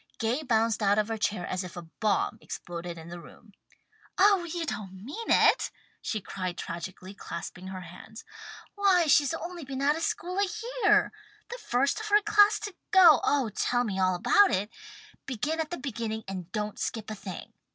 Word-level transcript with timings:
Gay 0.17 0.41
bounced 0.41 0.81
out 0.81 0.97
of 0.97 1.09
her 1.09 1.17
chair 1.19 1.45
as 1.45 1.63
if 1.63 1.77
a 1.77 1.83
bomb 1.83 2.39
exploded 2.41 2.97
in 2.97 3.09
the 3.09 3.19
room. 3.19 3.51
"Oh 4.17 4.45
you 4.45 4.65
don't 4.65 5.05
mean 5.05 5.29
it!" 5.29 5.69
she 6.01 6.19
cried 6.19 6.57
tragically, 6.57 7.13
clasping 7.13 7.67
her 7.67 7.81
hands. 7.81 8.25
"Why 8.73 9.05
she's 9.05 9.31
only 9.35 9.63
been 9.63 9.79
out 9.83 9.95
of 9.95 10.01
school 10.01 10.39
a 10.39 10.47
year! 10.83 11.11
The 11.51 11.59
first 11.59 11.99
of 11.99 12.11
our 12.11 12.21
class 12.23 12.57
to 12.61 12.73
go! 12.89 13.21
Oh 13.23 13.49
tell 13.53 13.83
me 13.83 13.99
all 13.99 14.15
about 14.15 14.49
it! 14.49 14.71
Begin 15.27 15.59
at 15.59 15.69
the 15.69 15.77
beginning 15.77 16.23
and 16.27 16.51
don't 16.51 16.79
skip 16.79 17.11
a 17.11 17.15
thing!" 17.15 17.53